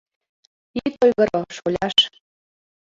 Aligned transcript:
—Ит 0.83 0.93
ойгыро, 1.03 1.39
шоляш. 1.57 1.95